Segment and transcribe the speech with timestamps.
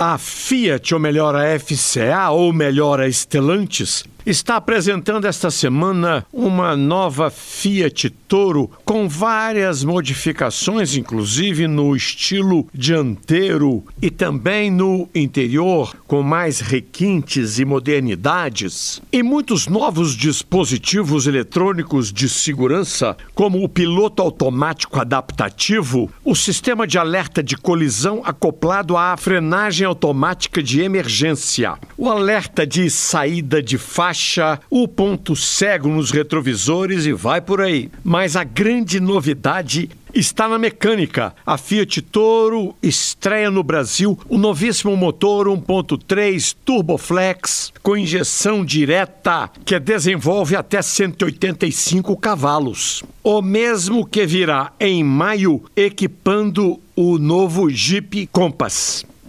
[0.00, 6.76] A Fiat, ou melhor, a FCA, ou melhor, a Stellantis, está apresentando esta semana uma
[6.76, 16.22] nova Fiat Toro com várias modificações, inclusive no estilo dianteiro e também no interior, com
[16.22, 19.00] mais requintes e modernidades.
[19.10, 26.98] E muitos novos dispositivos eletrônicos de segurança, como o piloto automático adaptativo, o sistema de
[26.98, 34.17] alerta de colisão acoplado à frenagem automática de emergência, o alerta de saída de faixa
[34.18, 37.88] faixa, o ponto cego nos retrovisores e vai por aí.
[38.02, 41.32] Mas a grande novidade está na mecânica.
[41.46, 49.78] A Fiat Toro estreia no Brasil o novíssimo motor 1.3 Turboflex com injeção direta que
[49.78, 53.04] desenvolve até 185 cavalos.
[53.22, 59.06] O mesmo que virá em maio equipando o novo Jeep Compass.